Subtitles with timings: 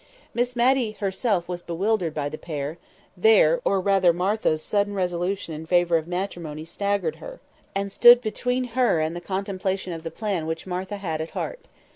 [0.33, 2.79] Miss Matty herself was bewildered by the pair;
[3.15, 7.39] their, or rather Martha's sudden resolution in favour of matrimony staggered her,
[7.75, 11.67] and stood between her and the contemplation of the plan which Martha had at heart.